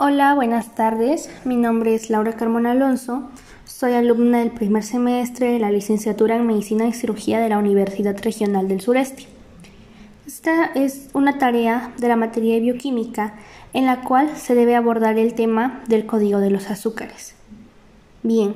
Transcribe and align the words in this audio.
Hola, 0.00 0.32
buenas 0.34 0.76
tardes. 0.76 1.28
Mi 1.44 1.56
nombre 1.56 1.92
es 1.92 2.08
Laura 2.08 2.34
Carmona 2.34 2.70
Alonso. 2.70 3.28
Soy 3.64 3.94
alumna 3.94 4.38
del 4.38 4.52
primer 4.52 4.84
semestre 4.84 5.50
de 5.52 5.58
la 5.58 5.72
licenciatura 5.72 6.36
en 6.36 6.46
Medicina 6.46 6.86
y 6.86 6.92
Cirugía 6.92 7.40
de 7.40 7.48
la 7.48 7.58
Universidad 7.58 8.16
Regional 8.22 8.68
del 8.68 8.80
Sureste. 8.80 9.24
Esta 10.24 10.66
es 10.66 11.08
una 11.14 11.38
tarea 11.38 11.92
de 11.98 12.06
la 12.06 12.14
materia 12.14 12.54
de 12.54 12.60
bioquímica 12.60 13.34
en 13.72 13.86
la 13.86 14.02
cual 14.02 14.36
se 14.36 14.54
debe 14.54 14.76
abordar 14.76 15.18
el 15.18 15.34
tema 15.34 15.82
del 15.88 16.06
código 16.06 16.38
de 16.38 16.50
los 16.50 16.70
azúcares. 16.70 17.34
Bien, 18.22 18.54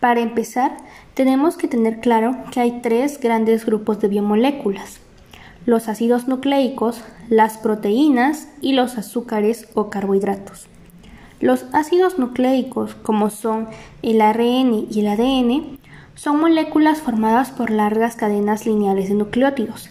para 0.00 0.20
empezar, 0.20 0.78
tenemos 1.12 1.58
que 1.58 1.68
tener 1.68 2.00
claro 2.00 2.38
que 2.52 2.60
hay 2.60 2.80
tres 2.80 3.20
grandes 3.20 3.66
grupos 3.66 4.00
de 4.00 4.08
biomoléculas 4.08 5.00
los 5.66 5.88
ácidos 5.88 6.26
nucleicos, 6.28 7.02
las 7.28 7.58
proteínas 7.58 8.48
y 8.60 8.72
los 8.72 8.98
azúcares 8.98 9.68
o 9.74 9.90
carbohidratos. 9.90 10.68
Los 11.40 11.66
ácidos 11.72 12.18
nucleicos, 12.18 12.94
como 12.94 13.30
son 13.30 13.68
el 14.02 14.20
ARN 14.20 14.86
y 14.90 15.00
el 15.00 15.08
ADN, 15.08 15.78
son 16.14 16.40
moléculas 16.40 17.00
formadas 17.00 17.50
por 17.50 17.70
largas 17.70 18.16
cadenas 18.16 18.66
lineales 18.66 19.08
de 19.08 19.14
nucleótidos, 19.14 19.90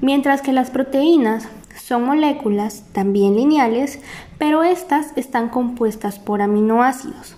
mientras 0.00 0.42
que 0.42 0.52
las 0.52 0.70
proteínas 0.70 1.48
son 1.76 2.04
moléculas 2.04 2.84
también 2.92 3.36
lineales, 3.36 4.00
pero 4.38 4.62
estas 4.62 5.16
están 5.16 5.48
compuestas 5.48 6.18
por 6.18 6.42
aminoácidos. 6.42 7.36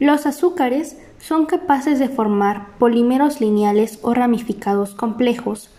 Los 0.00 0.26
azúcares 0.26 0.98
son 1.18 1.46
capaces 1.46 1.98
de 1.98 2.08
formar 2.08 2.76
polímeros 2.78 3.40
lineales 3.40 4.00
o 4.02 4.12
ramificados 4.12 4.94
complejos, 4.94 5.70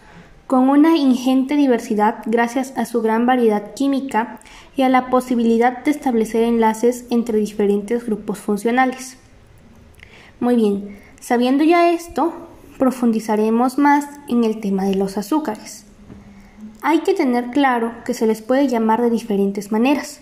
con 0.48 0.70
una 0.70 0.96
ingente 0.96 1.56
diversidad 1.56 2.18
gracias 2.28 2.74
a 2.78 2.86
su 2.86 3.02
gran 3.02 3.26
variedad 3.26 3.74
química 3.74 4.40
y 4.76 4.84
a 4.84 4.90
la 4.90 5.10
posibilidad 5.10 5.84
de 5.84 5.92
establecer 5.92 6.44
enlaces 6.44 7.06
entre 7.10 7.40
diferentes 7.40 8.06
grupos 8.06 8.38
funcionales. 8.38 9.18
Muy 10.40 10.56
bien, 10.56 11.00
sabiendo 11.20 11.64
ya 11.64 11.92
esto, 11.92 12.34
profundizaremos 12.78 13.80
más 13.80 14.08
en 14.28 14.44
el 14.44 14.60
tema 14.60 14.86
de 14.86 14.96
los 14.96 15.18
azúcares. 15.18 15.86
Hay 16.84 17.00
que 17.00 17.16
tener 17.16 17.50
claro 17.50 17.94
que 18.06 18.14
se 18.14 18.28
les 18.28 18.44
puede 18.44 18.68
llamar 18.68 19.02
de 19.02 19.10
diferentes 19.10 19.72
maneras. 19.72 20.20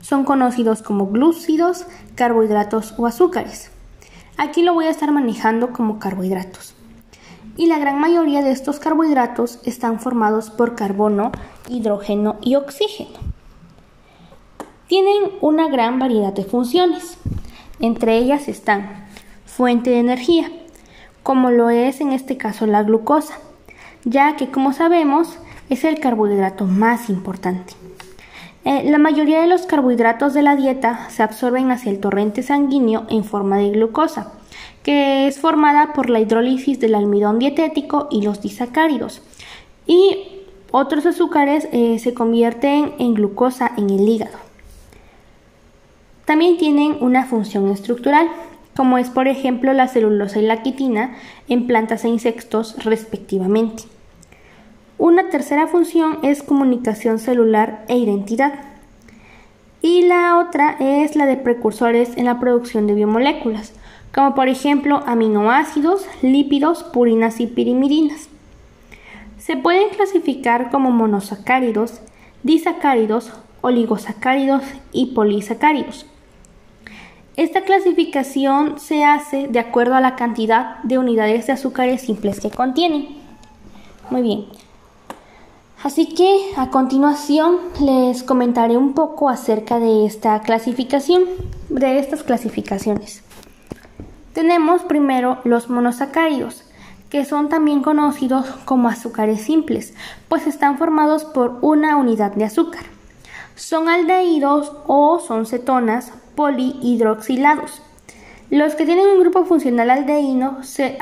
Son 0.00 0.24
conocidos 0.24 0.82
como 0.82 1.08
glúcidos, 1.08 1.86
carbohidratos 2.14 2.94
o 2.96 3.06
azúcares. 3.06 3.70
Aquí 4.38 4.62
lo 4.62 4.72
voy 4.72 4.86
a 4.86 4.90
estar 4.90 5.10
manejando 5.12 5.72
como 5.72 5.98
carbohidratos 5.98 6.75
y 7.56 7.66
la 7.66 7.78
gran 7.78 7.98
mayoría 7.98 8.42
de 8.42 8.50
estos 8.50 8.78
carbohidratos 8.78 9.60
están 9.64 10.00
formados 10.00 10.50
por 10.50 10.74
carbono, 10.74 11.32
hidrógeno 11.68 12.36
y 12.42 12.56
oxígeno. 12.56 13.18
Tienen 14.88 15.30
una 15.40 15.68
gran 15.68 15.98
variedad 15.98 16.32
de 16.32 16.44
funciones. 16.44 17.18
Entre 17.80 18.16
ellas 18.18 18.48
están 18.48 19.06
fuente 19.44 19.90
de 19.90 19.98
energía, 19.98 20.50
como 21.22 21.50
lo 21.50 21.70
es 21.70 22.00
en 22.00 22.12
este 22.12 22.36
caso 22.36 22.66
la 22.66 22.82
glucosa, 22.82 23.38
ya 24.04 24.36
que 24.36 24.50
como 24.50 24.72
sabemos 24.72 25.38
es 25.68 25.84
el 25.84 25.98
carbohidrato 25.98 26.66
más 26.66 27.08
importante. 27.08 27.74
Eh, 28.64 28.90
la 28.90 28.98
mayoría 28.98 29.40
de 29.40 29.46
los 29.46 29.66
carbohidratos 29.66 30.34
de 30.34 30.42
la 30.42 30.56
dieta 30.56 31.08
se 31.10 31.22
absorben 31.22 31.70
hacia 31.70 31.90
el 31.90 32.00
torrente 32.00 32.42
sanguíneo 32.42 33.06
en 33.08 33.24
forma 33.24 33.58
de 33.58 33.70
glucosa, 33.70 34.32
que 34.86 35.26
es 35.26 35.40
formada 35.40 35.94
por 35.94 36.10
la 36.10 36.20
hidrólisis 36.20 36.78
del 36.78 36.94
almidón 36.94 37.40
dietético 37.40 38.06
y 38.08 38.22
los 38.22 38.40
disacáridos. 38.40 39.20
Y 39.84 40.44
otros 40.70 41.04
azúcares 41.06 41.68
eh, 41.72 41.98
se 41.98 42.14
convierten 42.14 42.94
en 43.00 43.14
glucosa 43.14 43.72
en 43.76 43.90
el 43.90 44.08
hígado. 44.08 44.38
También 46.24 46.56
tienen 46.56 46.98
una 47.00 47.26
función 47.26 47.68
estructural, 47.70 48.28
como 48.76 48.96
es 48.96 49.10
por 49.10 49.26
ejemplo 49.26 49.72
la 49.72 49.88
celulosa 49.88 50.38
y 50.38 50.46
la 50.46 50.62
quitina 50.62 51.16
en 51.48 51.66
plantas 51.66 52.04
e 52.04 52.08
insectos 52.08 52.76
respectivamente. 52.84 53.82
Una 54.98 55.30
tercera 55.30 55.66
función 55.66 56.20
es 56.22 56.44
comunicación 56.44 57.18
celular 57.18 57.84
e 57.88 57.96
identidad. 57.98 58.54
Y 59.82 60.02
la 60.02 60.38
otra 60.38 60.76
es 60.78 61.16
la 61.16 61.26
de 61.26 61.38
precursores 61.38 62.16
en 62.16 62.26
la 62.26 62.38
producción 62.38 62.86
de 62.86 62.94
biomoléculas, 62.94 63.72
como 64.16 64.34
por 64.34 64.48
ejemplo 64.48 65.02
aminoácidos, 65.06 66.06
lípidos, 66.22 66.82
purinas 66.82 67.38
y 67.38 67.46
pirimidinas. 67.46 68.30
Se 69.38 69.58
pueden 69.58 69.90
clasificar 69.90 70.70
como 70.70 70.90
monosacáridos, 70.90 72.00
disacáridos, 72.42 73.30
oligosacáridos 73.60 74.62
y 74.90 75.12
polisacáridos. 75.14 76.06
Esta 77.36 77.60
clasificación 77.60 78.80
se 78.80 79.04
hace 79.04 79.48
de 79.48 79.58
acuerdo 79.58 79.94
a 79.94 80.00
la 80.00 80.16
cantidad 80.16 80.78
de 80.82 80.96
unidades 80.96 81.46
de 81.46 81.52
azúcares 81.52 82.00
simples 82.00 82.40
que 82.40 82.50
contienen. 82.50 83.08
Muy 84.08 84.22
bien. 84.22 84.46
Así 85.82 86.06
que 86.06 86.52
a 86.56 86.70
continuación 86.70 87.58
les 87.82 88.22
comentaré 88.22 88.78
un 88.78 88.94
poco 88.94 89.28
acerca 89.28 89.78
de 89.78 90.06
esta 90.06 90.40
clasificación, 90.40 91.24
de 91.68 91.98
estas 91.98 92.22
clasificaciones. 92.22 93.25
Tenemos 94.36 94.82
primero 94.82 95.38
los 95.44 95.70
monosacáridos, 95.70 96.62
que 97.08 97.24
son 97.24 97.48
también 97.48 97.80
conocidos 97.82 98.44
como 98.66 98.90
azúcares 98.90 99.40
simples, 99.40 99.94
pues 100.28 100.46
están 100.46 100.76
formados 100.76 101.24
por 101.24 101.56
una 101.62 101.96
unidad 101.96 102.32
de 102.32 102.44
azúcar. 102.44 102.82
Son 103.54 103.88
aldehídos 103.88 104.72
o 104.86 105.20
son 105.20 105.46
cetonas 105.46 106.12
polihidroxilados. 106.34 107.80
Los 108.50 108.74
que 108.74 108.84
tienen 108.84 109.06
un 109.06 109.20
grupo 109.20 109.46
funcional 109.46 109.88
aldehído 109.88 110.62
se, 110.62 110.98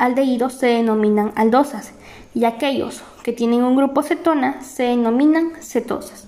se 0.57 0.67
denominan 0.67 1.33
aldosas 1.35 1.91
y 2.33 2.45
aquellos 2.45 3.03
que 3.21 3.33
tienen 3.33 3.65
un 3.65 3.75
grupo 3.75 4.01
cetona 4.01 4.61
se 4.61 4.83
denominan 4.83 5.51
cetosas. 5.59 6.25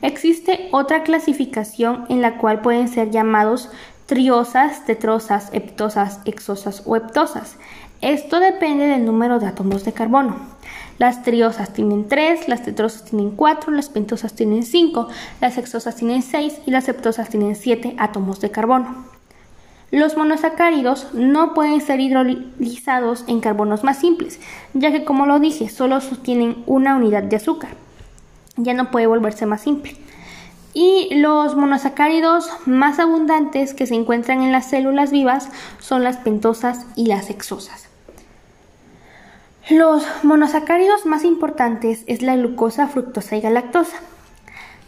Existe 0.00 0.70
otra 0.72 1.02
clasificación 1.02 2.06
en 2.08 2.22
la 2.22 2.38
cual 2.38 2.62
pueden 2.62 2.88
ser 2.88 3.10
llamados 3.10 3.68
triosas, 4.10 4.84
tetrosas, 4.86 5.50
heptosas, 5.52 6.18
exosas 6.24 6.82
o 6.84 6.96
heptosas. 6.96 7.54
Esto 8.00 8.40
depende 8.40 8.88
del 8.88 9.04
número 9.04 9.38
de 9.38 9.46
átomos 9.46 9.84
de 9.84 9.92
carbono. 9.92 10.34
Las 10.98 11.22
triosas 11.22 11.72
tienen 11.72 12.08
3, 12.08 12.48
las 12.48 12.64
tetrosas 12.64 13.04
tienen 13.04 13.30
4, 13.30 13.70
las 13.70 13.88
pentosas 13.88 14.34
tienen 14.34 14.64
5, 14.64 15.06
las 15.40 15.58
exosas 15.58 15.94
tienen 15.94 16.22
6 16.22 16.62
y 16.66 16.72
las 16.72 16.88
heptosas 16.88 17.28
tienen 17.28 17.54
7 17.54 17.94
átomos 17.98 18.40
de 18.40 18.50
carbono. 18.50 19.04
Los 19.92 20.16
monosacáridos 20.16 21.14
no 21.14 21.54
pueden 21.54 21.80
ser 21.80 22.00
hidrolizados 22.00 23.22
en 23.28 23.38
carbonos 23.38 23.84
más 23.84 24.00
simples, 24.00 24.40
ya 24.74 24.90
que 24.90 25.04
como 25.04 25.24
lo 25.24 25.38
dije, 25.38 25.68
solo 25.68 26.00
sostienen 26.00 26.64
una 26.66 26.96
unidad 26.96 27.22
de 27.22 27.36
azúcar. 27.36 27.70
Ya 28.56 28.74
no 28.74 28.90
puede 28.90 29.06
volverse 29.06 29.46
más 29.46 29.60
simple. 29.60 29.96
Y 30.72 31.14
los 31.14 31.56
monosacáridos 31.56 32.48
más 32.66 32.98
abundantes 32.98 33.74
que 33.74 33.86
se 33.86 33.94
encuentran 33.94 34.42
en 34.42 34.52
las 34.52 34.70
células 34.70 35.10
vivas 35.10 35.48
son 35.80 36.04
las 36.04 36.18
pentosas 36.18 36.86
y 36.94 37.06
las 37.06 37.28
exosas. 37.30 37.88
Los 39.68 40.04
monosacáridos 40.22 41.06
más 41.06 41.24
importantes 41.24 42.04
es 42.06 42.22
la 42.22 42.36
glucosa, 42.36 42.88
fructosa 42.88 43.36
y 43.36 43.40
galactosa. 43.40 43.96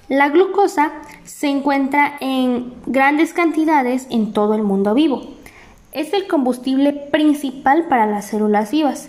La 0.09 0.29
glucosa 0.29 0.93
se 1.25 1.49
encuentra 1.49 2.17
en 2.21 2.75
grandes 2.87 3.33
cantidades 3.33 4.07
en 4.11 4.33
todo 4.33 4.55
el 4.55 4.63
mundo 4.63 4.95
vivo. 4.95 5.23
Es 5.93 6.13
el 6.13 6.27
combustible 6.27 6.93
principal 6.93 7.85
para 7.85 8.07
las 8.07 8.27
células 8.27 8.71
vivas 8.71 9.09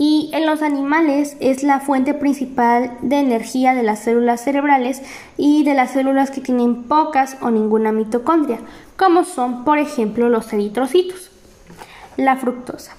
y 0.00 0.30
en 0.32 0.46
los 0.46 0.62
animales 0.62 1.36
es 1.40 1.62
la 1.62 1.78
fuente 1.78 2.14
principal 2.14 2.96
de 3.02 3.18
energía 3.18 3.74
de 3.74 3.82
las 3.82 3.98
células 3.98 4.42
cerebrales 4.42 5.02
y 5.36 5.62
de 5.62 5.74
las 5.74 5.90
células 5.90 6.30
que 6.30 6.40
tienen 6.40 6.84
pocas 6.84 7.36
o 7.42 7.50
ninguna 7.50 7.92
mitocondria, 7.92 8.60
como 8.96 9.24
son 9.24 9.62
por 9.62 9.78
ejemplo 9.78 10.30
los 10.30 10.50
eritrocitos. 10.54 11.30
La 12.16 12.38
fructosa. 12.38 12.96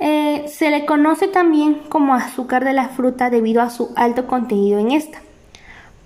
Eh, 0.00 0.46
se 0.48 0.70
le 0.70 0.86
conoce 0.86 1.28
también 1.28 1.82
como 1.90 2.14
azúcar 2.14 2.64
de 2.64 2.72
la 2.72 2.88
fruta 2.88 3.28
debido 3.28 3.60
a 3.60 3.68
su 3.68 3.92
alto 3.94 4.26
contenido 4.26 4.78
en 4.78 4.92
esta. 4.92 5.20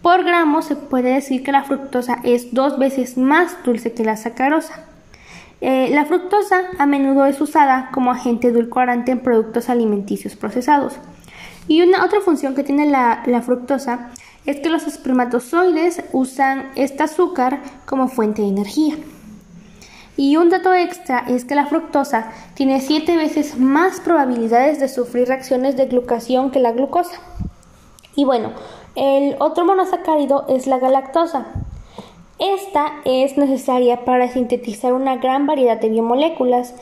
Por 0.03 0.25
gramo 0.25 0.63
se 0.63 0.75
puede 0.75 1.15
decir 1.15 1.45
que 1.45 1.53
la 1.53 1.63
fructosa 1.63 2.19
es 2.25 2.53
dos 2.53 2.81
veces 2.81 3.17
más 3.17 3.63
dulce 3.65 3.93
que 3.93 4.03
la 4.03 4.17
sacarosa. 4.17 4.87
Eh, 5.65 5.91
la 5.93 6.05
fructosa 6.07 6.63
a 6.81 6.87
menudo 6.87 7.25
es 7.25 7.41
usada 7.41 7.91
como 7.95 8.11
agente 8.11 8.49
edulcorante 8.49 9.13
en 9.13 9.21
productos 9.21 9.69
alimenticios 9.69 10.35
procesados. 10.35 10.95
Y 11.69 11.83
una 11.83 12.05
otra 12.05 12.21
función 12.21 12.57
que 12.57 12.65
tiene 12.65 12.87
la, 12.87 13.23
la 13.27 13.43
fructosa 13.43 14.11
es 14.45 14.59
que 14.59 14.71
los 14.71 14.89
espermatozoides 14.89 16.03
usan 16.13 16.73
este 16.75 17.05
azúcar 17.05 17.61
como 17.87 18.09
fuente 18.09 18.43
de 18.43 18.49
energía. 18.49 18.97
Y 20.17 20.37
un 20.37 20.51
dato 20.51 20.75
extra 20.75 21.21
es 21.29 21.45
que 21.45 21.55
la 21.55 21.67
fructosa 21.67 22.33
tiene 22.55 22.81
7 22.81 23.17
veces 23.17 23.57
más 23.57 24.01
probabilidades 24.01 24.81
de 24.81 24.89
sufrir 24.89 25.29
reacciones 25.29 25.77
de 25.77 25.87
glucación 25.87 26.51
que 26.51 26.59
la 26.59 26.73
glucosa. 26.73 27.21
Y 28.17 28.25
bueno, 28.25 28.51
el 28.97 29.37
otro 29.39 29.65
monosacárido 29.65 30.45
es 30.49 30.67
la 30.67 30.81
galactosa, 30.81 31.47
Esta 32.39 33.01
es 33.05 33.37
necesaria 33.37 34.05
para 34.05 34.29
sintetizar 34.29 34.93
una 34.93 35.17
gran 35.17 35.47
variedad 35.47 35.79
de 35.81 35.91
biomoléculas, 35.91 36.75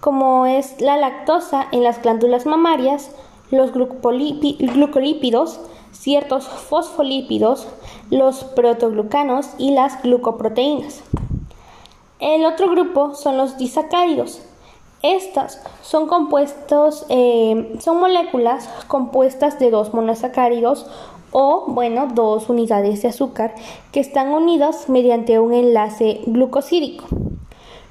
como 0.00 0.46
es 0.46 0.80
la 0.80 0.96
lactosa 0.96 1.68
en 1.72 1.82
las 1.82 2.02
glándulas 2.02 2.44
mamarias, 2.44 3.10
los 3.50 3.72
glucolípidos, 3.72 5.60
ciertos 5.92 6.48
fosfolípidos, 6.48 7.68
los 8.10 8.44
protoglucanos 8.44 9.50
y 9.58 9.70
las 9.70 10.02
glucoproteínas. 10.02 11.02
El 12.18 12.44
otro 12.44 12.70
grupo 12.70 13.14
son 13.14 13.36
los 13.36 13.56
disacáridos. 13.58 14.40
Estas 15.02 15.62
son 15.82 16.08
compuestos, 16.08 17.06
eh, 17.10 17.76
son 17.78 18.00
moléculas 18.00 18.68
compuestas 18.88 19.58
de 19.58 19.70
dos 19.70 19.92
monosacáridos 19.94 20.86
o, 21.38 21.66
bueno, 21.68 22.08
dos 22.14 22.48
unidades 22.48 23.02
de 23.02 23.08
azúcar 23.08 23.54
que 23.92 24.00
están 24.00 24.30
unidas 24.30 24.88
mediante 24.88 25.38
un 25.38 25.52
enlace 25.52 26.22
glucosídico. 26.24 27.04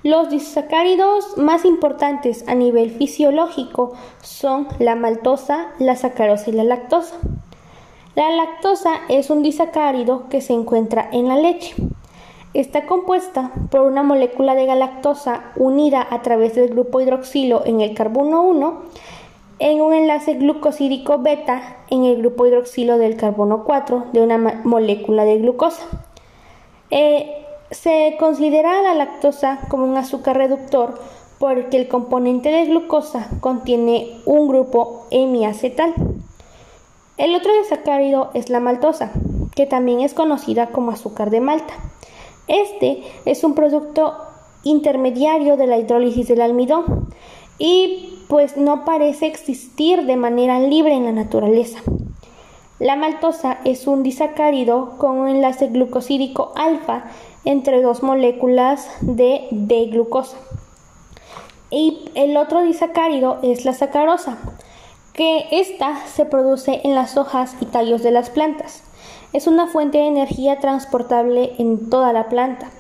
Los 0.02 0.32
disacáridos 0.32 1.38
más 1.38 1.64
importantes 1.64 2.44
a 2.48 2.56
nivel 2.56 2.90
fisiológico 2.90 3.94
son 4.24 4.68
la 4.80 4.96
maltosa, 4.96 5.68
la 5.78 5.96
sacarosa 5.96 6.50
y 6.50 6.54
la 6.54 6.64
lactosa. 6.64 7.18
La 8.16 8.32
lactosa 8.32 9.02
es 9.10 9.30
un 9.30 9.44
disacárido 9.44 10.28
que 10.28 10.42
se 10.42 10.54
encuentra 10.54 11.08
en 11.12 11.28
la 11.28 11.38
leche. 11.38 11.76
Está 12.56 12.88
compuesta 12.88 13.52
por 13.70 13.82
una 13.82 14.02
molécula 14.02 14.56
de 14.56 14.66
galactosa 14.66 15.52
unida 15.56 16.08
a 16.10 16.24
través 16.24 16.56
del 16.56 16.70
grupo 16.70 17.00
hidroxilo 17.00 17.64
en 17.64 17.82
el 17.82 17.94
carbono 17.94 18.42
1 18.42 18.82
en 19.60 19.82
un 19.82 19.94
enlace 19.94 20.34
glucosídico 20.36 21.20
beta 21.20 21.78
en 21.90 22.04
el 22.04 22.18
grupo 22.18 22.46
hidroxilo 22.46 22.98
del 22.98 23.16
carbono 23.16 23.64
4 23.64 24.08
de 24.12 24.22
una 24.22 24.38
molécula 24.64 25.24
de 25.24 25.38
glucosa. 25.38 25.86
Eh, 26.92 27.46
se 27.72 28.16
considera 28.20 28.82
la 28.82 28.94
lactosa 28.94 29.60
como 29.70 29.86
un 29.86 29.98
azúcar 29.98 30.38
reductor 30.38 31.00
porque 31.40 31.78
el 31.78 31.88
componente 31.88 32.50
de 32.50 32.66
glucosa 32.66 33.30
contiene 33.40 34.22
un 34.26 34.48
grupo 34.48 35.08
hemiacetal. 35.12 35.94
El 37.18 37.34
otro 37.36 37.54
desacárido 37.54 38.32
es 38.34 38.50
la 38.50 38.60
maltosa, 38.60 39.12
que 39.56 39.66
también 39.66 40.02
es 40.02 40.14
conocida 40.14 40.68
como 40.68 40.92
azúcar 40.92 41.30
de 41.30 41.42
malta. 41.42 41.74
Este 42.48 43.04
es 43.26 43.44
un 43.44 43.56
producto 43.56 44.16
intermediario 44.64 45.58
de 45.58 45.68
la 45.68 45.78
hidrólisis 45.78 46.28
del 46.28 46.42
almidón 46.42 47.10
y 47.58 48.15
pues 48.28 48.58
no 48.58 48.86
parece 48.86 49.28
existir 49.28 50.06
de 50.06 50.16
manera 50.16 50.60
libre 50.60 50.94
en 50.94 51.06
la 51.06 51.12
naturaleza. 51.12 51.80
La 52.80 52.96
maltosa 52.96 53.60
es 53.64 53.88
un 53.88 54.04
disacárido 54.04 54.98
con 54.98 55.18
un 55.18 55.30
enlace 55.30 55.68
glucosídico 55.68 56.52
alfa 56.56 57.06
entre 57.46 57.82
dos 57.82 58.04
moléculas 58.04 58.90
de 59.02 59.48
D-glucosa. 59.52 60.38
Y 61.70 62.10
el 62.16 62.36
otro 62.38 62.64
disacárido 62.64 63.40
es 63.44 63.66
la 63.66 63.74
sacarosa, 63.74 64.38
que 65.14 65.46
ésta 65.52 66.06
se 66.08 66.26
produce 66.26 66.82
en 66.84 66.96
las 66.96 67.16
hojas 67.16 67.56
y 67.62 67.66
tallos 67.66 68.04
de 68.04 68.12
las 68.12 68.30
plantas. 68.30 68.84
Es 69.32 69.48
una 69.48 69.68
fuente 69.68 70.00
de 70.00 70.08
energía 70.08 70.60
transportable 70.60 71.54
en 71.58 71.90
toda 71.90 72.12
la 72.12 72.28
planta. 72.28 72.72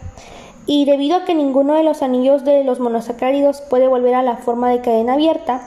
Y 0.67 0.85
debido 0.85 1.17
a 1.17 1.25
que 1.25 1.35
ninguno 1.35 1.73
de 1.73 1.83
los 1.83 2.01
anillos 2.01 2.43
de 2.43 2.63
los 2.63 2.79
monosacáridos 2.79 3.61
puede 3.61 3.87
volver 3.87 4.15
a 4.15 4.23
la 4.23 4.37
forma 4.37 4.69
de 4.69 4.81
cadena 4.81 5.13
abierta, 5.13 5.61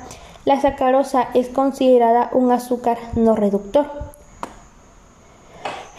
la 0.45 0.61
sacarosa 0.61 1.29
es 1.35 1.49
considerada 1.49 2.31
un 2.33 2.51
azúcar 2.51 2.99
no 3.15 3.37
reductor. 3.37 3.87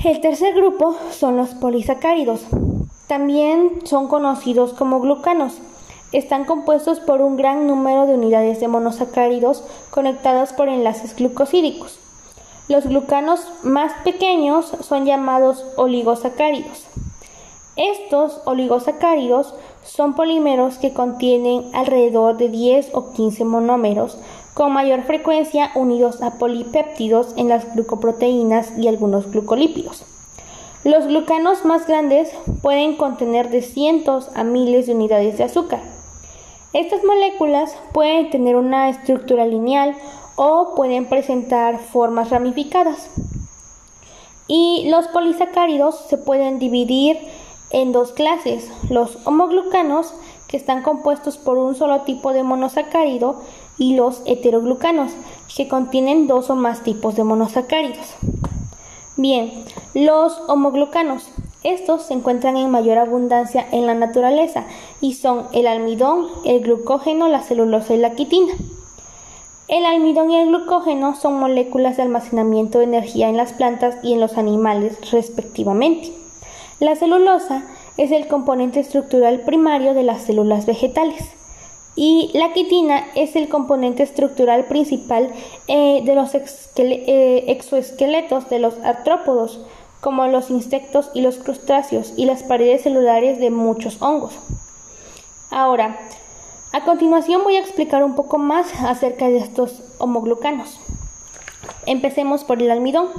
El 0.03 0.21
tercer 0.21 0.53
grupo 0.53 0.95
son 1.11 1.37
los 1.37 1.49
polisacáridos, 1.49 2.45
también 3.07 3.81
son 3.85 4.07
conocidos 4.07 4.73
como 4.73 4.99
glucanos. 5.01 5.59
Están 6.11 6.45
compuestos 6.45 6.99
por 6.99 7.21
un 7.21 7.37
gran 7.37 7.67
número 7.67 8.07
de 8.07 8.15
unidades 8.15 8.59
de 8.59 8.67
monosacáridos 8.67 9.63
conectadas 9.91 10.53
por 10.53 10.69
enlaces 10.69 11.15
glucosídicos. 11.15 11.99
Los 12.67 12.85
glucanos 12.85 13.41
más 13.63 13.91
pequeños 14.03 14.71
son 14.81 15.05
llamados 15.05 15.65
oligosacáridos. 15.75 16.87
Estos 17.79 18.41
oligosacáridos 18.43 19.53
son 19.85 20.13
polímeros 20.13 20.77
que 20.79 20.91
contienen 20.91 21.73
alrededor 21.73 22.35
de 22.35 22.49
10 22.49 22.89
o 22.91 23.13
15 23.13 23.45
monómeros, 23.45 24.17
con 24.53 24.73
mayor 24.73 25.03
frecuencia 25.03 25.71
unidos 25.75 26.21
a 26.21 26.31
polipéptidos 26.31 27.33
en 27.37 27.47
las 27.47 27.73
glucoproteínas 27.73 28.77
y 28.77 28.89
algunos 28.89 29.31
glucolípidos. 29.31 30.03
Los 30.83 31.07
glucanos 31.07 31.63
más 31.63 31.87
grandes 31.87 32.29
pueden 32.61 32.97
contener 32.97 33.49
de 33.49 33.61
cientos 33.61 34.27
a 34.35 34.43
miles 34.43 34.87
de 34.87 34.95
unidades 34.95 35.37
de 35.37 35.45
azúcar. 35.45 35.79
Estas 36.73 37.05
moléculas 37.05 37.77
pueden 37.93 38.29
tener 38.29 38.57
una 38.57 38.89
estructura 38.89 39.45
lineal 39.45 39.95
o 40.35 40.73
pueden 40.75 41.05
presentar 41.05 41.79
formas 41.79 42.29
ramificadas. 42.29 43.09
Y 44.49 44.89
los 44.89 45.07
polisacáridos 45.07 45.95
se 46.09 46.17
pueden 46.17 46.59
dividir 46.59 47.17
en 47.71 47.91
dos 47.91 48.11
clases, 48.11 48.69
los 48.89 49.17
homoglucanos, 49.25 50.13
que 50.47 50.57
están 50.57 50.81
compuestos 50.81 51.37
por 51.37 51.57
un 51.57 51.75
solo 51.75 52.01
tipo 52.01 52.33
de 52.33 52.43
monosacárido, 52.43 53.41
y 53.77 53.95
los 53.95 54.21
heteroglucanos, 54.25 55.13
que 55.55 55.67
contienen 55.67 56.27
dos 56.27 56.49
o 56.49 56.55
más 56.55 56.83
tipos 56.83 57.15
de 57.15 57.23
monosacáridos. 57.23 58.15
Bien, 59.15 59.51
los 59.93 60.39
homoglucanos. 60.47 61.29
Estos 61.63 62.03
se 62.03 62.13
encuentran 62.13 62.55
en 62.55 62.69
mayor 62.69 62.97
abundancia 62.97 63.65
en 63.71 63.85
la 63.85 63.93
naturaleza 63.93 64.65
y 65.01 65.15
son 65.15 65.47
el 65.51 65.67
almidón, 65.67 66.27
el 66.45 66.61
glucógeno, 66.61 67.27
la 67.27 67.41
celulosa 67.41 67.93
y 67.93 67.97
la 67.97 68.15
quitina. 68.15 68.53
El 69.67 69.85
almidón 69.85 70.31
y 70.31 70.37
el 70.37 70.47
glucógeno 70.47 71.15
son 71.15 71.37
moléculas 71.37 71.97
de 71.97 72.03
almacenamiento 72.03 72.79
de 72.79 72.85
energía 72.85 73.27
en 73.27 73.35
las 73.35 73.51
plantas 73.53 73.97
y 74.03 74.13
en 74.13 74.21
los 74.21 74.37
animales 74.37 75.11
respectivamente. 75.11 76.13
La 76.79 76.95
celulosa 76.95 77.63
es 77.97 78.11
el 78.11 78.27
componente 78.27 78.79
estructural 78.79 79.41
primario 79.41 79.93
de 79.93 80.03
las 80.03 80.21
células 80.21 80.65
vegetales 80.65 81.31
y 81.95 82.31
la 82.33 82.53
quitina 82.53 83.07
es 83.15 83.35
el 83.35 83.49
componente 83.49 84.03
estructural 84.03 84.63
principal 84.65 85.33
eh, 85.67 86.01
de 86.05 86.15
los 86.15 86.33
eh, 86.33 87.43
exoesqueletos 87.47 88.49
de 88.49 88.59
los 88.59 88.77
artrópodos, 88.85 89.65
como 89.99 90.25
los 90.27 90.49
insectos 90.49 91.11
y 91.13 91.19
los 91.19 91.39
crustáceos, 91.39 92.13
y 92.15 92.25
las 92.25 92.43
paredes 92.43 92.83
celulares 92.83 93.39
de 93.39 93.49
muchos 93.49 94.01
hongos. 94.01 94.33
Ahora, 95.51 95.99
a 96.71 96.85
continuación 96.85 97.43
voy 97.43 97.57
a 97.57 97.59
explicar 97.59 98.05
un 98.05 98.15
poco 98.15 98.37
más 98.37 98.71
acerca 98.81 99.27
de 99.27 99.39
estos 99.39 99.81
homoglucanos. 99.97 100.79
Empecemos 101.85 102.45
por 102.45 102.61
el 102.61 102.71
almidón. 102.71 103.09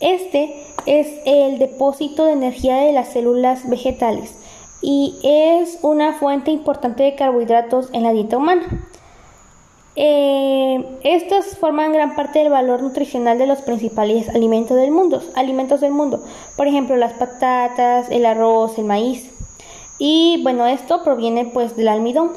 Este 0.00 0.54
es 0.86 1.08
el 1.24 1.58
depósito 1.58 2.26
de 2.26 2.32
energía 2.32 2.76
de 2.76 2.92
las 2.92 3.12
células 3.12 3.68
vegetales 3.68 4.34
y 4.82 5.18
es 5.22 5.78
una 5.82 6.12
fuente 6.12 6.50
importante 6.50 7.04
de 7.04 7.14
carbohidratos 7.14 7.88
en 7.92 8.02
la 8.02 8.12
dieta 8.12 8.36
humana. 8.36 8.88
Eh, 9.96 10.84
estos 11.04 11.56
forman 11.56 11.92
gran 11.92 12.16
parte 12.16 12.40
del 12.40 12.50
valor 12.50 12.82
nutricional 12.82 13.38
de 13.38 13.46
los 13.46 13.62
principales 13.62 14.28
alimentos 14.28 14.76
del 14.76 14.90
mundo, 14.90 15.22
alimentos 15.36 15.80
del 15.80 15.92
mundo, 15.92 16.24
por 16.56 16.66
ejemplo 16.66 16.96
las 16.96 17.12
patatas, 17.12 18.10
el 18.10 18.26
arroz, 18.26 18.76
el 18.76 18.84
maíz. 18.84 19.30
Y 19.98 20.40
bueno, 20.42 20.66
esto 20.66 21.04
proviene 21.04 21.46
pues 21.46 21.76
del 21.76 21.88
almidón. 21.88 22.32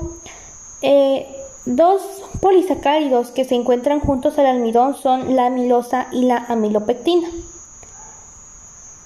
Eh, 0.81 1.27
dos 1.65 2.01
polisacáridos 2.41 3.31
que 3.31 3.45
se 3.45 3.55
encuentran 3.55 3.99
juntos 3.99 4.37
al 4.39 4.45
almidón 4.45 4.95
son 4.95 5.35
la 5.35 5.45
amilosa 5.45 6.07
y 6.11 6.23
la 6.23 6.37
amilopectina. 6.47 7.27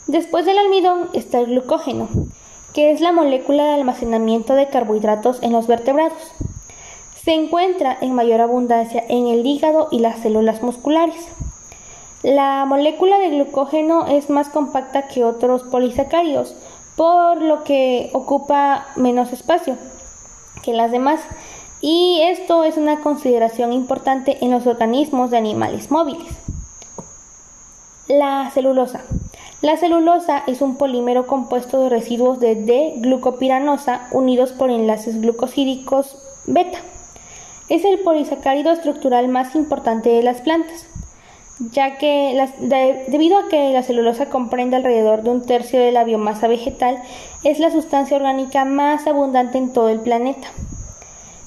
Después 0.08 0.46
del 0.46 0.58
almidón 0.58 1.10
está 1.14 1.40
el 1.40 1.48
glucógeno 1.48 2.10
que 2.74 2.92
es 2.92 3.02
la 3.02 3.12
molécula 3.12 3.66
de 3.66 3.74
almacenamiento 3.74 4.54
de 4.56 4.68
carbohidratos 4.68 5.40
en 5.42 5.52
los 5.52 5.68
vertebrados. 5.68 6.32
Se 7.24 7.34
encuentra 7.34 7.98
en 8.02 8.16
mayor 8.16 8.42
abundancia 8.42 9.04
en 9.08 9.28
el 9.28 9.46
hígado 9.46 9.90
y 9.92 10.00
las 10.00 10.20
células 10.20 10.64
musculares. 10.64 11.28
La 12.24 12.66
molécula 12.66 13.18
de 13.20 13.32
glucógeno 13.32 14.08
es 14.08 14.30
más 14.30 14.50
compacta 14.50 15.08
que 15.08 15.24
otros 15.24 15.64
polisacáridos, 15.64 16.56
por 16.96 17.42
lo 17.42 17.64
que 17.64 18.10
ocupa 18.14 18.88
menos 18.96 19.34
espacio 19.34 19.76
que 20.64 20.74
las 20.74 20.92
demás, 20.92 21.20
y 21.82 22.22
esto 22.24 22.64
es 22.64 22.78
una 22.78 23.00
consideración 23.02 23.74
importante 23.74 24.38
en 24.42 24.52
los 24.52 24.68
organismos 24.68 25.32
de 25.32 25.38
animales 25.38 25.90
móviles. 25.90 26.28
La 28.08 28.50
celulosa. 28.54 29.02
La 29.62 29.78
celulosa 29.78 30.44
es 30.48 30.62
un 30.62 30.76
polímero 30.76 31.28
compuesto 31.28 31.84
de 31.84 31.90
residuos 31.90 32.40
de 32.40 32.56
D-glucopiranosa 32.56 34.08
unidos 34.12 34.52
por 34.54 34.70
enlaces 34.70 35.22
glucosídicos 35.22 36.18
beta. 36.46 36.80
Es 37.70 37.86
el 37.86 38.00
polisacárido 38.00 38.72
estructural 38.72 39.28
más 39.28 39.56
importante 39.56 40.10
de 40.10 40.24
las 40.24 40.42
plantas. 40.42 40.88
ya 41.72 42.00
que 42.00 42.50
debido 43.08 43.38
a 43.38 43.48
que 43.48 43.72
la 43.72 43.84
celulosa 43.84 44.30
comprende 44.30 44.78
alrededor 44.78 45.22
de 45.22 45.30
un 45.30 45.46
tercio 45.46 45.80
de 45.80 45.92
la 45.92 46.04
biomasa 46.04 46.48
vegetal, 46.48 46.98
es 47.44 47.60
la 47.60 47.70
sustancia 47.70 48.18
orgánica 48.18 48.66
más 48.66 49.06
abundante 49.06 49.60
en 49.60 49.72
todo 49.72 49.90
el 49.90 50.00
planeta. 50.00 50.48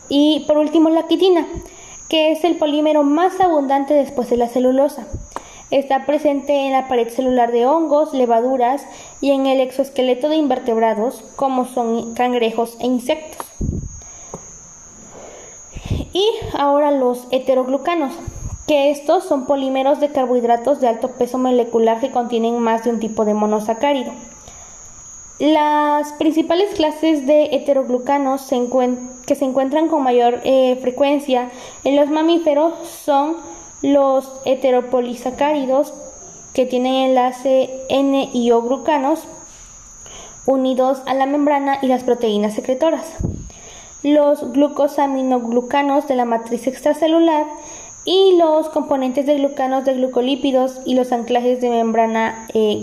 Y 0.09 0.45
por 0.47 0.59
último, 0.59 0.91
la 0.91 1.07
quitina, 1.07 1.47
que 2.09 2.33
es 2.33 2.45
el 2.45 2.57
polímero 2.57 3.03
más 3.03 3.41
abundante 3.41 3.95
después 3.95 4.31
de 4.31 4.37
la 4.37 4.49
celulosa. 4.49 5.07
Está 5.71 6.07
presente 6.07 6.67
en 6.67 6.73
la 6.73 6.89
pared 6.89 7.09
celular 7.09 7.51
de 7.51 7.67
hongos, 7.67 8.13
levaduras 8.13 8.87
y 9.21 9.31
en 9.31 9.47
el 9.47 9.61
exoesqueleto 9.61 10.29
de 10.29 10.37
invertebrados, 10.37 11.25
como 11.37 11.65
son 11.65 12.15
cangrejos 12.15 12.77
e 12.81 12.87
insectos. 12.87 13.47
Y 16.13 16.25
ahora 16.57 16.91
los 16.91 17.27
heteroglucanos, 17.31 18.13
que 18.69 18.91
estos 18.91 19.25
son 19.25 19.47
polímeros 19.47 20.01
de 20.01 20.11
carbohidratos 20.11 20.81
de 20.81 20.89
alto 20.89 21.09
peso 21.19 21.39
molecular 21.39 22.01
que 22.01 22.11
contienen 22.11 22.59
más 22.61 22.85
de 22.85 22.91
un 22.91 23.01
tipo 23.01 23.25
de 23.25 23.35
monosacárido. 23.35 24.13
Las 25.41 26.13
principales 26.13 26.75
clases 26.75 27.27
de 27.27 27.57
heteroglucanos 27.57 28.49
que 29.27 29.35
se 29.35 29.45
encuentran 29.45 29.89
con 29.89 30.05
mayor 30.05 30.41
eh, 30.45 30.79
frecuencia 30.81 31.51
en 31.83 31.97
los 31.97 32.09
mamíferos 32.09 32.75
son 33.05 33.37
los 33.83 34.31
heteropolisacáridos 34.45 35.93
que 36.53 36.67
tienen 36.67 37.11
enlace 37.11 37.69
N 37.89 38.31
y 38.33 38.53
O 38.53 38.63
glucanos 38.63 39.25
unidos 40.47 41.03
a 41.07 41.15
la 41.15 41.27
membrana 41.27 41.79
y 41.83 41.89
las 41.89 42.05
proteínas 42.05 42.55
secretoras. 42.55 43.05
Los 44.05 44.53
glucosaminoglucanos 44.53 46.07
de 46.07 46.15
la 46.15 46.27
matriz 46.27 46.69
extracelular 46.69 47.47
y 48.05 48.37
los 48.37 48.69
componentes 48.69 49.27
de 49.27 49.37
glucanos 49.37 49.85
de 49.85 49.95
glucolípidos 49.95 50.81
y 50.85 50.95
los 50.95 51.11
anclajes 51.11 51.61
de 51.61 51.71
membrana 51.71 52.47
eh, 52.55 52.79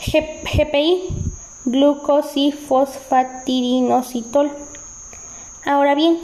GPI, 0.00 1.08
glucosifosfatirinositol. 1.64 4.50
Ahora 5.64 5.94
bien, 5.94 6.18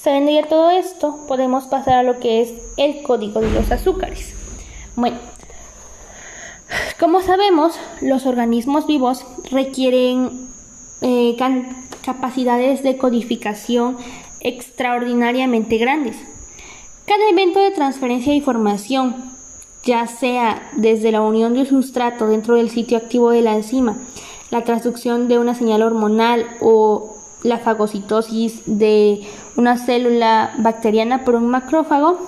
sabiendo 0.00 0.32
ya 0.32 0.48
todo 0.48 0.70
esto, 0.70 1.26
podemos 1.26 1.64
pasar 1.64 1.94
a 1.94 2.02
lo 2.02 2.20
que 2.20 2.40
es 2.40 2.54
el 2.76 3.02
código 3.02 3.40
de 3.40 3.50
los 3.50 3.70
azúcares. 3.70 4.34
Bueno, 4.96 5.18
como 6.98 7.20
sabemos, 7.20 7.78
los 8.00 8.26
organismos 8.26 8.86
vivos 8.86 9.26
requieren 9.50 10.48
eh, 11.00 11.36
capacidades 12.04 12.82
de 12.82 12.96
codificación 12.96 13.96
extraordinariamente 14.40 15.78
grandes. 15.78 16.16
Cada 17.06 17.28
evento 17.28 17.60
de 17.60 17.72
transferencia 17.72 18.32
de 18.32 18.38
información, 18.38 19.29
ya 19.84 20.06
sea 20.06 20.70
desde 20.76 21.12
la 21.12 21.22
unión 21.22 21.54
de 21.54 21.60
un 21.60 21.66
sustrato 21.66 22.26
dentro 22.26 22.56
del 22.56 22.70
sitio 22.70 22.98
activo 22.98 23.30
de 23.30 23.42
la 23.42 23.54
enzima, 23.54 23.96
la 24.50 24.64
transducción 24.64 25.28
de 25.28 25.38
una 25.38 25.54
señal 25.54 25.82
hormonal 25.82 26.46
o 26.60 27.16
la 27.42 27.58
fagocitosis 27.58 28.62
de 28.66 29.26
una 29.56 29.78
célula 29.78 30.52
bacteriana 30.58 31.24
por 31.24 31.34
un 31.34 31.48
macrófago, 31.48 32.18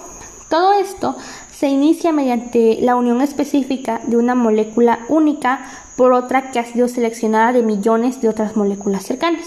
todo 0.49 0.73
esto 0.75 1.17
se 1.53 1.69
inicia 1.69 2.13
mediante 2.13 2.79
la 2.81 2.97
unión 2.97 3.21
específica 3.21 4.01
de 4.07 4.17
una 4.17 4.35
molécula 4.35 5.01
única 5.09 5.65
por 5.97 6.13
otra 6.13 6.51
que 6.51 6.59
ha 6.59 6.65
sido 6.65 6.89
seleccionada 6.89 7.53
de 7.53 7.63
millones 7.63 8.21
de 8.21 8.29
otras 8.29 8.57
moléculas 8.57 9.05
cercanas. 9.05 9.47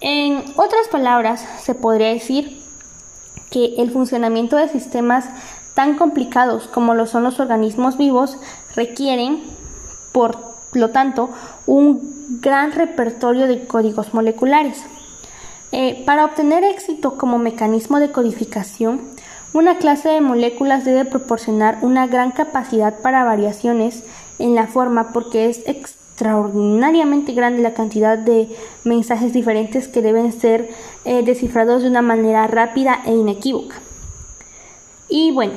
En 0.00 0.44
otras 0.56 0.88
palabras, 0.90 1.44
se 1.62 1.74
podría 1.74 2.08
decir 2.08 2.65
que 3.50 3.74
el 3.78 3.90
funcionamiento 3.90 4.56
de 4.56 4.68
sistemas 4.68 5.26
tan 5.74 5.96
complicados 5.96 6.68
como 6.68 6.94
lo 6.94 7.06
son 7.06 7.22
los 7.22 7.38
organismos 7.38 7.98
vivos 7.98 8.38
requieren, 8.74 9.42
por 10.12 10.38
lo 10.72 10.90
tanto, 10.90 11.30
un 11.66 12.40
gran 12.40 12.72
repertorio 12.72 13.46
de 13.46 13.66
códigos 13.66 14.14
moleculares. 14.14 14.82
Eh, 15.72 16.02
para 16.06 16.24
obtener 16.24 16.64
éxito 16.64 17.18
como 17.18 17.38
mecanismo 17.38 18.00
de 18.00 18.10
codificación, 18.10 19.00
una 19.52 19.78
clase 19.78 20.08
de 20.08 20.20
moléculas 20.20 20.84
debe 20.84 21.04
proporcionar 21.04 21.78
una 21.82 22.06
gran 22.06 22.30
capacidad 22.30 23.00
para 23.00 23.24
variaciones 23.24 24.04
en 24.38 24.54
la 24.54 24.66
forma 24.66 25.12
porque 25.12 25.48
es 25.48 25.62
extraordinariamente 26.16 27.32
grande 27.32 27.60
la 27.60 27.74
cantidad 27.74 28.16
de 28.16 28.48
mensajes 28.84 29.34
diferentes 29.34 29.86
que 29.86 30.00
deben 30.00 30.32
ser 30.32 30.70
eh, 31.04 31.22
descifrados 31.22 31.82
de 31.82 31.90
una 31.90 32.00
manera 32.00 32.46
rápida 32.46 33.02
e 33.04 33.12
inequívoca. 33.12 33.76
Y 35.10 35.30
bueno, 35.32 35.52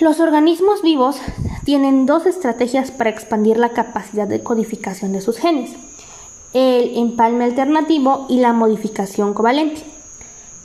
los 0.00 0.20
organismos 0.20 0.80
vivos 0.80 1.20
tienen 1.64 2.06
dos 2.06 2.24
estrategias 2.24 2.90
para 2.90 3.10
expandir 3.10 3.58
la 3.58 3.74
capacidad 3.74 4.26
de 4.26 4.42
codificación 4.42 5.12
de 5.12 5.20
sus 5.20 5.36
genes, 5.36 5.72
el 6.54 6.96
empalme 6.96 7.44
alternativo 7.44 8.24
y 8.30 8.38
la 8.38 8.54
modificación 8.54 9.34
covalente. 9.34 9.82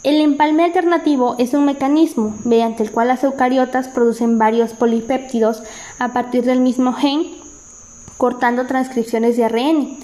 El 0.03 0.21
empalme 0.21 0.63
alternativo 0.63 1.35
es 1.39 1.53
un 1.53 1.65
mecanismo 1.65 2.37
mediante 2.45 2.83
el 2.83 2.91
cual 2.91 3.09
las 3.09 3.23
eucariotas 3.25 3.89
producen 3.89 4.39
varios 4.39 4.71
polipéptidos 4.71 5.61
a 5.99 6.13
partir 6.13 6.45
del 6.45 6.61
mismo 6.61 6.93
gen 6.93 7.40
cortando 8.21 8.67
transcripciones 8.67 9.35
de 9.35 9.45
ARN 9.45 9.97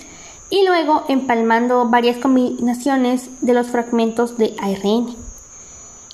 y 0.50 0.66
luego 0.66 1.04
empalmando 1.08 1.88
varias 1.88 2.18
combinaciones 2.18 3.30
de 3.42 3.54
los 3.54 3.68
fragmentos 3.68 4.40
de 4.40 4.56
ARN. 4.60 5.16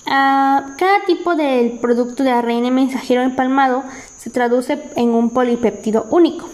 Ah, 0.06 0.76
cada 0.78 1.06
tipo 1.06 1.36
del 1.36 1.80
producto 1.80 2.26
de 2.26 2.32
ARN 2.32 2.76
mensajero 2.76 3.22
empalmado 3.22 3.86
se 4.18 4.30
traduce 4.30 4.84
en 4.98 5.12
un 5.12 5.30
polipéptido 5.30 6.06
único. 6.10 6.50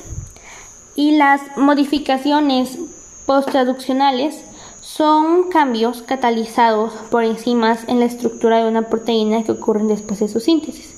Y 0.94 1.18
las 1.18 1.42
modificaciones 1.58 2.78
posttraduccionales 3.26 4.40
son 4.82 5.50
cambios 5.50 6.04
catalizados 6.04 6.94
por 7.10 7.24
enzimas 7.24 7.86
en 7.88 8.00
la 8.00 8.06
estructura 8.06 8.60
de 8.60 8.70
una 8.70 8.84
proteína 8.84 9.42
que 9.42 9.54
ocurren 9.54 9.88
después 9.88 10.20
de 10.20 10.28
su 10.28 10.40
síntesis. 10.40 10.94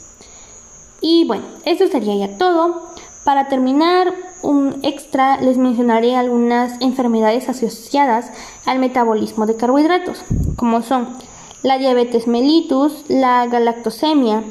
Y 1.00 1.25
bueno, 1.25 1.46
esto 1.63 1.88
sería 1.88 2.27
ya 2.27 2.38
todo. 2.38 2.91
Para 3.24 3.48
terminar, 3.48 4.12
un 4.44 4.80
extra 4.84 5.40
les 5.42 5.58
mencionaré 5.58 6.16
algunas 6.16 6.80
enfermedades 6.82 7.50
asociadas 7.50 8.32
al 8.66 8.80
metabolismo 8.80 9.46
de 9.46 9.56
carbohidratos, 9.56 10.24
como 10.56 10.82
son 10.82 11.10
la 11.64 11.78
diabetes 11.78 12.28
mellitus, 12.28 13.06
la 13.08 13.46
galactosemia, 13.48 14.44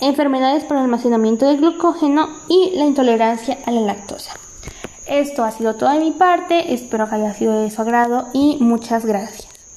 enfermedades 0.00 0.64
por 0.64 0.76
almacenamiento 0.76 1.46
de 1.46 1.56
glucógeno 1.56 2.28
y 2.48 2.72
la 2.76 2.84
intolerancia 2.84 3.58
a 3.66 3.70
la 3.70 3.80
lactosa. 3.80 4.32
Esto 5.06 5.44
ha 5.44 5.50
sido 5.50 5.74
todo 5.74 5.90
de 5.90 6.00
mi 6.00 6.10
parte, 6.10 6.74
espero 6.74 7.08
que 7.08 7.14
haya 7.14 7.32
sido 7.32 7.62
de 7.62 7.70
su 7.70 7.80
agrado 7.80 8.26
y 8.34 8.58
muchas 8.60 9.06
gracias. 9.06 9.47